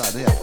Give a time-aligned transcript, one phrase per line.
[0.00, 0.37] out there.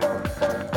[0.00, 0.73] shoes.